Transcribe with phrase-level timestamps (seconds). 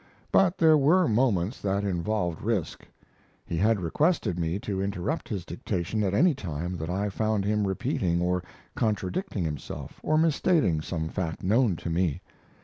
[0.31, 2.87] But there were moments that involved risk.
[3.45, 7.67] He had requested me to interrupt his dictation at any time that I found him
[7.67, 8.41] repeating or
[8.73, 12.19] contradicting himself, or misstating some fact known to me.